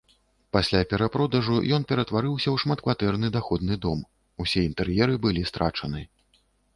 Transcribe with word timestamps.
Пасля 0.55 0.79
перапродажу 0.91 1.57
ён 1.75 1.83
ператварыўся 1.91 2.49
ў 2.51 2.57
шматкватэрны 2.63 3.27
даходны 3.37 3.77
дом, 3.83 3.99
усе 4.45 4.59
інтэр'еры 4.71 5.19
былі 5.27 5.41
страчаны. 5.51 6.01